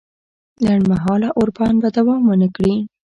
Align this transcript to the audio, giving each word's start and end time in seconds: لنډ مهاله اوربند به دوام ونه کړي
لنډ 0.65 0.83
مهاله 0.93 1.29
اوربند 1.37 1.75
به 1.81 1.89
دوام 1.97 2.21
ونه 2.25 2.47
کړي 2.55 2.75